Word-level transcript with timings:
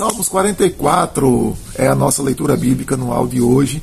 Salmos 0.00 0.30
44 0.30 1.54
é 1.74 1.86
a 1.86 1.94
nossa 1.94 2.22
leitura 2.22 2.56
bíblica 2.56 2.96
no 2.96 3.26
de 3.26 3.42
hoje, 3.42 3.82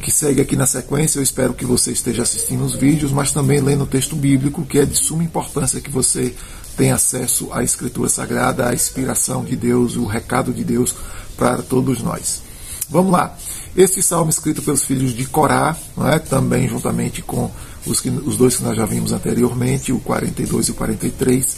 que 0.00 0.10
segue 0.10 0.40
aqui 0.40 0.56
na 0.56 0.66
sequência. 0.66 1.18
Eu 1.18 1.22
espero 1.22 1.52
que 1.52 1.66
você 1.66 1.92
esteja 1.92 2.22
assistindo 2.22 2.64
os 2.64 2.74
vídeos, 2.74 3.12
mas 3.12 3.32
também 3.32 3.60
lendo 3.60 3.84
o 3.84 3.86
texto 3.86 4.16
bíblico, 4.16 4.64
que 4.64 4.78
é 4.78 4.86
de 4.86 4.96
suma 4.96 5.22
importância 5.22 5.78
que 5.78 5.90
você 5.90 6.34
tenha 6.74 6.94
acesso 6.94 7.50
à 7.52 7.62
Escritura 7.62 8.08
Sagrada, 8.08 8.66
à 8.66 8.72
inspiração 8.72 9.44
de 9.44 9.56
Deus, 9.56 9.96
o 9.96 10.06
recado 10.06 10.54
de 10.54 10.64
Deus 10.64 10.94
para 11.36 11.60
todos 11.60 12.00
nós. 12.00 12.40
Vamos 12.88 13.12
lá. 13.12 13.36
Este 13.76 14.02
salmo 14.02 14.30
escrito 14.30 14.62
pelos 14.62 14.84
filhos 14.84 15.14
de 15.14 15.26
Corá, 15.26 15.76
é? 16.10 16.18
também 16.18 16.66
juntamente 16.66 17.20
com 17.20 17.50
os, 17.84 18.00
que, 18.00 18.08
os 18.08 18.38
dois 18.38 18.56
que 18.56 18.62
nós 18.62 18.74
já 18.74 18.86
vimos 18.86 19.12
anteriormente, 19.12 19.92
o 19.92 20.00
42 20.00 20.68
e 20.68 20.70
o 20.70 20.74
43. 20.74 21.56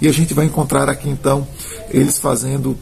E 0.00 0.08
a 0.08 0.12
gente 0.12 0.34
vai 0.34 0.46
encontrar 0.46 0.88
aqui 0.88 1.08
então 1.08 1.46
eles 1.90 2.18
fazendo 2.18 2.76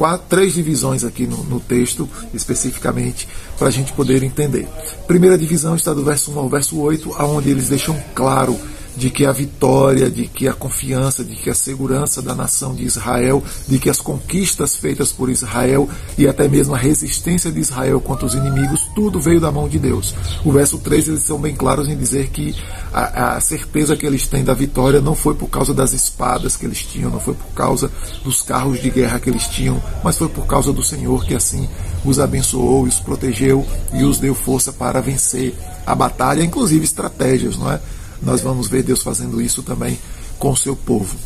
quatro, 0.00 0.26
três 0.30 0.54
divisões 0.54 1.04
aqui 1.04 1.26
no, 1.26 1.44
no 1.44 1.60
texto, 1.60 2.08
especificamente, 2.32 3.28
para 3.58 3.68
a 3.68 3.70
gente 3.70 3.92
poder 3.92 4.22
entender. 4.22 4.66
Primeira 5.06 5.36
divisão 5.36 5.76
está 5.76 5.92
do 5.92 6.02
verso 6.02 6.32
1 6.32 6.38
ao 6.38 6.48
verso 6.48 6.80
8, 6.80 7.16
onde 7.22 7.50
eles 7.50 7.68
deixam 7.68 7.94
claro 8.14 8.58
de 8.96 9.10
que 9.10 9.24
a 9.24 9.32
vitória, 9.32 10.10
de 10.10 10.26
que 10.26 10.48
a 10.48 10.52
confiança, 10.52 11.24
de 11.24 11.36
que 11.36 11.50
a 11.50 11.54
segurança 11.54 12.20
da 12.20 12.34
nação 12.34 12.74
de 12.74 12.84
Israel, 12.84 13.42
de 13.66 13.78
que 13.78 13.88
as 13.88 14.00
conquistas 14.00 14.76
feitas 14.76 15.12
por 15.12 15.30
Israel 15.30 15.88
e 16.18 16.26
até 16.26 16.48
mesmo 16.48 16.74
a 16.74 16.78
resistência 16.78 17.50
de 17.50 17.60
Israel 17.60 18.00
contra 18.00 18.26
os 18.26 18.34
inimigos, 18.34 18.82
tudo 18.94 19.20
veio 19.20 19.40
da 19.40 19.50
mão 19.52 19.68
de 19.68 19.78
Deus. 19.78 20.14
O 20.44 20.52
verso 20.52 20.78
3 20.78 21.08
eles 21.08 21.22
são 21.22 21.38
bem 21.38 21.54
claros 21.54 21.88
em 21.88 21.96
dizer 21.96 22.28
que 22.28 22.54
a, 22.92 23.36
a 23.36 23.40
certeza 23.40 23.96
que 23.96 24.06
eles 24.06 24.26
têm 24.26 24.44
da 24.44 24.54
vitória 24.54 25.00
não 25.00 25.14
foi 25.14 25.34
por 25.34 25.48
causa 25.48 25.72
das 25.72 25.92
espadas 25.92 26.56
que 26.56 26.66
eles 26.66 26.82
tinham, 26.82 27.10
não 27.10 27.20
foi 27.20 27.34
por 27.34 27.52
causa 27.54 27.90
dos 28.24 28.42
carros 28.42 28.80
de 28.80 28.90
guerra 28.90 29.20
que 29.20 29.30
eles 29.30 29.46
tinham, 29.46 29.80
mas 30.02 30.18
foi 30.18 30.28
por 30.28 30.46
causa 30.46 30.72
do 30.72 30.82
Senhor 30.82 31.24
que 31.24 31.34
assim 31.34 31.68
os 32.04 32.18
abençoou 32.18 32.82
os 32.82 33.00
protegeu 33.00 33.66
e 33.92 34.04
os 34.04 34.18
deu 34.18 34.34
força 34.34 34.72
para 34.72 35.00
vencer 35.00 35.54
a 35.86 35.94
batalha, 35.94 36.42
inclusive 36.42 36.84
estratégias, 36.84 37.56
não 37.56 37.70
é? 37.70 37.80
Nós 38.22 38.40
vamos 38.40 38.68
ver 38.68 38.82
Deus 38.82 39.02
fazendo 39.02 39.40
isso 39.40 39.62
também 39.62 39.98
com 40.38 40.50
o 40.50 40.56
seu 40.56 40.74
povo. 40.74 41.16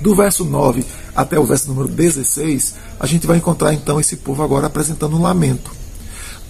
Do 0.00 0.14
verso 0.14 0.44
9 0.44 0.84
até 1.14 1.38
o 1.38 1.44
verso 1.44 1.68
número 1.68 1.88
16, 1.88 2.74
a 3.00 3.06
gente 3.06 3.26
vai 3.26 3.38
encontrar 3.38 3.72
então 3.72 3.98
esse 3.98 4.16
povo 4.16 4.42
agora 4.42 4.66
apresentando 4.66 5.16
um 5.16 5.22
lamento. 5.22 5.70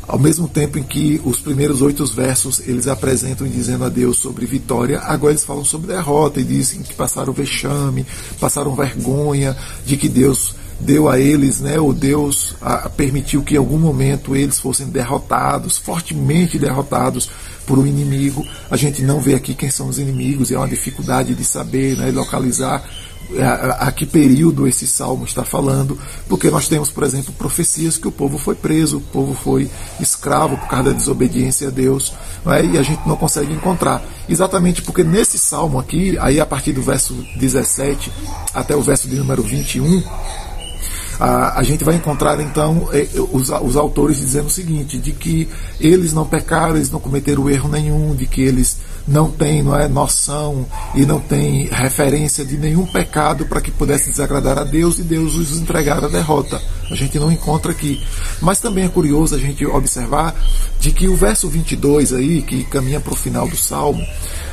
Ao 0.08 0.18
mesmo 0.18 0.46
tempo 0.46 0.78
em 0.78 0.84
que 0.84 1.20
os 1.24 1.40
primeiros 1.40 1.82
oito 1.82 2.04
versos 2.06 2.60
eles 2.60 2.86
apresentam 2.86 3.46
dizendo 3.46 3.84
a 3.84 3.88
Deus 3.88 4.18
sobre 4.18 4.46
vitória, 4.46 5.00
agora 5.00 5.32
eles 5.32 5.44
falam 5.44 5.64
sobre 5.64 5.88
derrota 5.88 6.40
e 6.40 6.44
dizem 6.44 6.80
que 6.82 6.94
passaram 6.94 7.32
vexame, 7.32 8.06
passaram 8.38 8.74
vergonha, 8.74 9.56
de 9.84 9.96
que 9.96 10.08
Deus 10.08 10.54
deu 10.78 11.08
a 11.08 11.18
eles, 11.18 11.60
né, 11.60 11.78
ou 11.78 11.92
Deus 11.92 12.54
a, 12.60 12.88
permitiu 12.88 13.42
que 13.42 13.54
em 13.54 13.58
algum 13.58 13.78
momento 13.78 14.36
eles 14.36 14.60
fossem 14.60 14.88
derrotados, 14.88 15.78
fortemente 15.78 16.58
derrotados 16.58 17.30
por 17.66 17.78
um 17.78 17.86
inimigo. 17.86 18.46
A 18.70 18.76
gente 18.76 19.02
não 19.02 19.20
vê 19.20 19.34
aqui 19.34 19.54
quem 19.54 19.70
são 19.70 19.88
os 19.88 19.98
inimigos, 19.98 20.52
é 20.52 20.56
uma 20.56 20.68
dificuldade 20.68 21.34
de 21.34 21.44
saber, 21.44 21.96
né, 21.96 22.10
localizar 22.10 22.84
a, 23.40 23.44
a, 23.44 23.88
a, 23.88 23.92
que 23.92 24.06
período 24.06 24.68
esse 24.68 24.86
salmo 24.86 25.24
está 25.24 25.44
falando, 25.44 25.98
porque 26.28 26.50
nós 26.50 26.68
temos, 26.68 26.90
por 26.90 27.02
exemplo, 27.02 27.32
profecias 27.32 27.98
que 27.98 28.06
o 28.06 28.12
povo 28.12 28.38
foi 28.38 28.54
preso, 28.54 28.98
o 28.98 29.00
povo 29.00 29.34
foi 29.34 29.68
escravo 29.98 30.56
por 30.56 30.68
causa 30.68 30.90
da 30.90 30.96
desobediência 30.96 31.68
a 31.68 31.70
Deus, 31.70 32.12
é? 32.46 32.64
e 32.64 32.78
a 32.78 32.82
gente 32.82 33.06
não 33.06 33.16
consegue 33.16 33.52
encontrar. 33.52 34.02
Exatamente 34.28 34.82
porque 34.82 35.02
nesse 35.02 35.38
salmo 35.38 35.78
aqui, 35.78 36.16
aí 36.20 36.40
a 36.40 36.46
partir 36.46 36.72
do 36.72 36.82
verso 36.82 37.14
17 37.36 38.12
até 38.54 38.76
o 38.76 38.82
verso 38.82 39.08
de 39.08 39.16
número 39.16 39.42
21, 39.42 40.02
a, 41.18 41.58
a 41.58 41.62
gente 41.62 41.84
vai 41.84 41.94
encontrar 41.94 42.40
então 42.40 42.88
é, 42.92 43.06
os, 43.32 43.50
os 43.50 43.76
autores 43.76 44.18
dizendo 44.18 44.46
o 44.46 44.50
seguinte, 44.50 44.98
de 44.98 45.12
que 45.12 45.48
eles 45.80 46.12
não 46.12 46.26
pecaram, 46.26 46.76
eles 46.76 46.90
não 46.90 47.00
cometeram 47.00 47.48
erro 47.48 47.68
nenhum, 47.68 48.14
de 48.14 48.26
que 48.26 48.42
eles 48.42 48.78
não 49.06 49.30
têm 49.30 49.62
não 49.62 49.78
é, 49.78 49.86
noção 49.88 50.66
e 50.94 51.06
não 51.06 51.20
têm 51.20 51.66
referência 51.66 52.44
de 52.44 52.56
nenhum 52.56 52.84
pecado 52.86 53.46
para 53.46 53.60
que 53.60 53.70
pudesse 53.70 54.10
desagradar 54.10 54.58
a 54.58 54.64
Deus 54.64 54.98
e 54.98 55.02
Deus 55.02 55.34
os 55.34 55.56
entregar 55.56 56.04
a 56.04 56.08
derrota. 56.08 56.60
A 56.90 56.94
gente 56.94 57.18
não 57.18 57.30
encontra 57.30 57.72
aqui. 57.72 58.00
Mas 58.40 58.60
também 58.60 58.84
é 58.84 58.88
curioso 58.88 59.34
a 59.34 59.38
gente 59.38 59.64
observar 59.66 60.34
de 60.78 60.92
que 60.92 61.08
o 61.08 61.16
verso 61.16 61.48
22 61.48 62.12
aí, 62.12 62.42
que 62.42 62.64
caminha 62.64 63.00
para 63.00 63.12
o 63.12 63.16
final 63.16 63.48
do 63.48 63.56
Salmo, 63.56 64.04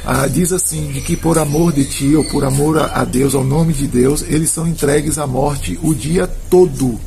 ah, 0.06 0.28
diz 0.28 0.52
assim, 0.52 0.92
de 0.92 1.02
que 1.02 1.16
por 1.16 1.38
amor 1.38 1.72
de 1.72 1.86
ti, 1.86 2.16
ou 2.16 2.24
por 2.26 2.44
amor 2.44 2.78
a 2.78 3.04
Deus, 3.04 3.36
ao 3.36 3.44
nome 3.44 3.74
de 3.74 3.88
Deus, 3.88 4.24
eles 4.24 4.50
são 4.50 4.68
entregues 4.68 5.18
à 5.18 5.28
morte 5.28 5.80
o 5.82 5.94
dia 5.94 6.28
todo. 6.50 7.00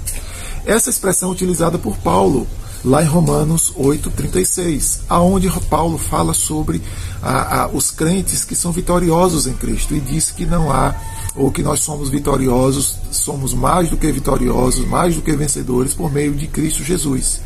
Essa 0.64 0.90
expressão 0.90 1.28
é 1.28 1.32
utilizada 1.32 1.78
por 1.78 1.96
Paulo, 1.98 2.46
lá 2.86 3.02
em 3.02 3.06
Romanos 3.06 3.72
8,36, 3.76 5.00
aonde 5.08 5.50
Paulo 5.68 5.98
fala 5.98 6.32
sobre 6.32 6.80
ah, 7.20 7.64
ah, 7.64 7.70
os 7.72 7.90
crentes 7.90 8.44
que 8.44 8.54
são 8.54 8.70
vitoriosos 8.70 9.48
em 9.48 9.54
Cristo 9.54 9.92
e 9.92 10.00
diz 10.00 10.30
que 10.30 10.46
não 10.46 10.70
há, 10.70 10.94
ou 11.34 11.50
que 11.50 11.64
nós 11.64 11.80
somos 11.80 12.08
vitoriosos, 12.08 12.96
somos 13.10 13.52
mais 13.52 13.90
do 13.90 13.96
que 13.96 14.10
vitoriosos, 14.12 14.86
mais 14.86 15.16
do 15.16 15.20
que 15.20 15.34
vencedores 15.34 15.94
por 15.94 16.12
meio 16.12 16.32
de 16.32 16.46
Cristo 16.46 16.84
Jesus. 16.84 17.40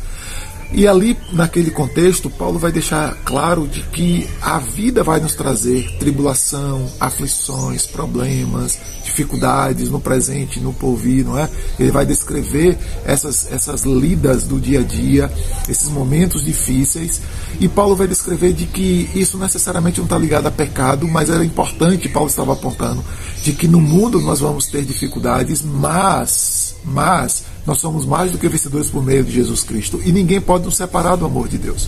E 0.73 0.87
ali, 0.87 1.17
naquele 1.33 1.69
contexto, 1.69 2.29
Paulo 2.29 2.57
vai 2.57 2.71
deixar 2.71 3.15
claro 3.25 3.67
de 3.67 3.81
que 3.81 4.27
a 4.41 4.57
vida 4.57 5.03
vai 5.03 5.19
nos 5.19 5.35
trazer 5.35 5.97
tribulação, 5.99 6.89
aflições, 6.97 7.85
problemas, 7.85 8.79
dificuldades 9.03 9.89
no 9.89 9.99
presente, 9.99 10.61
no 10.61 10.73
porvir, 10.73 11.25
não 11.25 11.37
é? 11.37 11.49
Ele 11.77 11.91
vai 11.91 12.05
descrever 12.05 12.77
essas, 13.05 13.51
essas 13.51 13.83
lidas 13.83 14.45
do 14.45 14.59
dia 14.59 14.79
a 14.79 14.83
dia, 14.83 15.31
esses 15.67 15.89
momentos 15.89 16.43
difíceis, 16.43 17.21
e 17.59 17.67
Paulo 17.67 17.95
vai 17.95 18.07
descrever 18.07 18.53
de 18.53 18.65
que 18.65 19.09
isso 19.13 19.37
necessariamente 19.37 19.97
não 19.97 20.05
está 20.05 20.17
ligado 20.17 20.47
a 20.47 20.51
pecado, 20.51 21.07
mas 21.07 21.29
era 21.29 21.43
importante, 21.43 22.07
Paulo 22.07 22.29
estava 22.29 22.53
apontando, 22.53 23.03
de 23.43 23.51
que 23.51 23.67
no 23.67 23.81
mundo 23.81 24.21
nós 24.21 24.39
vamos 24.39 24.67
ter 24.67 24.83
dificuldades, 24.83 25.61
mas, 25.61 26.75
mas 26.83 27.43
nós 27.65 27.79
somos 27.79 28.05
mais 28.05 28.31
do 28.31 28.37
que 28.37 28.47
vencedores 28.47 28.89
por 28.89 29.03
meio 29.03 29.23
de 29.23 29.31
Jesus 29.31 29.63
Cristo. 29.63 30.01
E 30.03 30.11
ninguém 30.11 30.41
pode 30.41 30.65
nos 30.65 30.75
separar 30.75 31.15
do 31.15 31.25
amor 31.25 31.47
de 31.47 31.57
Deus. 31.57 31.87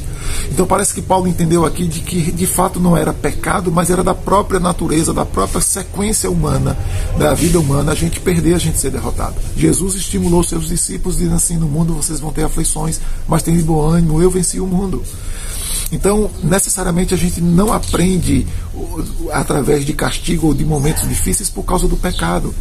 Então 0.52 0.66
parece 0.66 0.94
que 0.94 1.02
Paulo 1.02 1.28
entendeu 1.28 1.66
aqui 1.66 1.88
de 1.88 2.02
que 2.02 2.31
de 2.31 2.46
fato 2.46 2.80
não 2.80 2.96
era 2.96 3.12
pecado, 3.12 3.72
mas 3.72 3.90
era 3.90 4.04
da 4.04 4.14
própria 4.14 4.59
natureza, 4.59 5.14
da 5.14 5.26
própria 5.26 5.62
sequência 5.62 6.30
humana, 6.30 6.78
da 7.18 7.34
vida 7.34 7.59
humana, 7.59 7.92
a 7.92 7.96
gente 7.96 8.20
perder, 8.20 8.54
a 8.54 8.59
gente 8.59 8.80
ser 8.80 8.92
derrotado. 8.92 9.36
Jesus 9.58 9.96
estimulou 9.96 10.44
seus 10.44 10.68
discípulos 10.68 11.18
dizendo 11.18 11.36
assim: 11.36 11.58
no 11.58 11.68
mundo 11.68 11.94
vocês 11.94 12.20
vão 12.20 12.31
ter 12.31 12.44
aflições, 12.44 13.00
mas 13.28 13.42
tem 13.42 13.60
bom 13.62 13.81
ânimo, 13.81 14.22
eu 14.22 14.30
venci 14.30 14.60
o 14.60 14.68
mundo. 14.68 15.04
Então, 15.92 16.30
necessariamente 16.44 17.14
a 17.14 17.18
gente 17.18 17.40
não 17.40 17.72
aprende 17.72 18.48
através 19.31 19.86
de 19.86 19.94
castigo 19.94 20.48
ou 20.48 20.54
de 20.54 20.66
momentos 20.66 21.08
difíceis 21.08 21.50
por 21.50 21.64
causa 21.64 21.88
do 21.88 21.96
pecado 21.96 22.54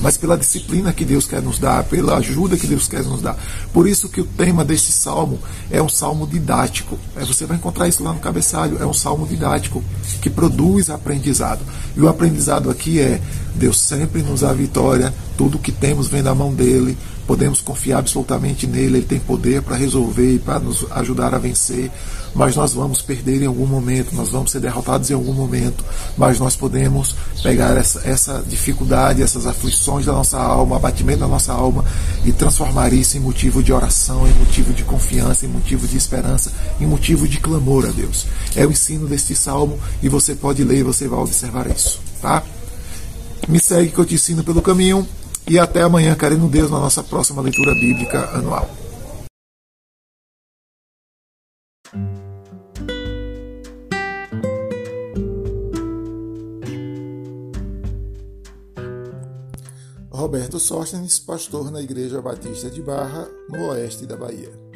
mas 0.00 0.16
pela 0.16 0.36
disciplina 0.36 0.92
que 0.92 1.04
Deus 1.04 1.26
quer 1.26 1.42
nos 1.42 1.58
dar, 1.58 1.84
pela 1.84 2.16
ajuda 2.16 2.56
que 2.56 2.66
Deus 2.66 2.86
quer 2.88 3.02
nos 3.04 3.20
dar. 3.20 3.36
Por 3.72 3.88
isso 3.88 4.08
que 4.08 4.20
o 4.20 4.24
tema 4.24 4.64
desse 4.64 4.92
salmo 4.92 5.38
é 5.70 5.82
um 5.82 5.88
salmo 5.88 6.26
didático. 6.26 6.98
É, 7.16 7.24
você 7.24 7.46
vai 7.46 7.56
encontrar 7.56 7.88
isso 7.88 8.02
lá 8.02 8.12
no 8.12 8.20
cabeçalho. 8.20 8.80
É 8.80 8.86
um 8.86 8.92
salmo 8.92 9.26
didático 9.26 9.82
que 10.20 10.30
produz 10.30 10.90
aprendizado. 10.90 11.60
E 11.96 12.00
o 12.00 12.08
aprendizado 12.08 12.70
aqui 12.70 13.00
é 13.00 13.20
Deus 13.58 13.78
sempre 13.78 14.22
nos 14.22 14.40
dá 14.40 14.52
vitória, 14.52 15.12
tudo 15.36 15.58
que 15.58 15.72
temos 15.72 16.08
vem 16.08 16.22
da 16.22 16.34
mão 16.34 16.54
dele, 16.54 16.96
podemos 17.26 17.60
confiar 17.60 17.98
absolutamente 17.98 18.66
nele, 18.66 18.98
ele 18.98 19.06
tem 19.06 19.18
poder 19.18 19.60
para 19.60 19.76
resolver 19.76 20.34
e 20.34 20.38
para 20.38 20.58
nos 20.58 20.86
ajudar 20.90 21.34
a 21.34 21.38
vencer 21.38 21.90
mas 22.34 22.54
nós 22.56 22.72
vamos 22.72 23.02
perder 23.02 23.42
em 23.42 23.46
algum 23.46 23.66
momento, 23.66 24.14
nós 24.14 24.30
vamos 24.30 24.50
ser 24.50 24.60
derrotados 24.60 25.10
em 25.10 25.14
algum 25.14 25.32
momento, 25.32 25.84
mas 26.16 26.38
nós 26.38 26.56
podemos 26.56 27.14
pegar 27.42 27.76
essa, 27.76 28.00
essa 28.08 28.42
dificuldade, 28.46 29.22
essas 29.22 29.46
aflições 29.46 30.06
da 30.06 30.12
nossa 30.12 30.38
alma, 30.38 30.76
abatimento 30.76 31.20
da 31.20 31.28
nossa 31.28 31.52
alma 31.52 31.84
e 32.24 32.32
transformar 32.32 32.92
isso 32.92 33.16
em 33.16 33.20
motivo 33.20 33.62
de 33.62 33.72
oração, 33.72 34.26
em 34.26 34.34
motivo 34.34 34.72
de 34.72 34.84
confiança, 34.84 35.46
em 35.46 35.48
motivo 35.48 35.86
de 35.86 35.96
esperança, 35.96 36.52
em 36.80 36.86
motivo 36.86 37.26
de 37.26 37.40
clamor 37.40 37.86
a 37.86 37.90
Deus. 37.90 38.26
É 38.54 38.66
o 38.66 38.70
ensino 38.70 39.06
deste 39.06 39.34
salmo 39.34 39.78
e 40.02 40.08
você 40.08 40.34
pode 40.34 40.62
ler 40.64 40.84
você 40.84 41.08
vai 41.08 41.18
observar 41.18 41.66
isso, 41.68 42.00
tá? 42.22 42.42
Me 43.48 43.58
segue 43.58 43.90
que 43.90 43.98
eu 43.98 44.04
te 44.04 44.14
ensino 44.14 44.44
pelo 44.44 44.60
caminho 44.60 45.08
e 45.48 45.58
até 45.58 45.80
amanhã, 45.80 46.14
querendo 46.14 46.46
Deus, 46.48 46.70
na 46.70 46.78
nossa 46.78 47.02
próxima 47.02 47.40
leitura 47.40 47.72
bíblica 47.72 48.28
anual. 48.36 48.68
Roberto 60.10 60.58
Sóstenes, 60.58 61.18
pastor 61.18 61.70
na 61.70 61.80
Igreja 61.80 62.20
Batista 62.20 62.68
de 62.68 62.82
Barra, 62.82 63.26
no 63.48 63.68
oeste 63.68 64.04
da 64.04 64.16
Bahia. 64.16 64.67